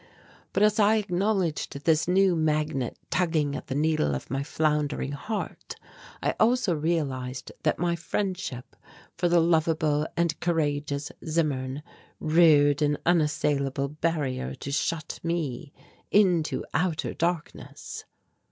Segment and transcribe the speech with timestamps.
[0.51, 5.75] But as I acknowledged this new magnet tugging at the needle of my floundering heart,
[6.23, 8.75] I also realized that my friendship
[9.15, 11.83] for the lovable and courageous Zimmern
[12.19, 15.71] reared an unassailable barrier to shut me
[16.09, 18.05] into outer darkness.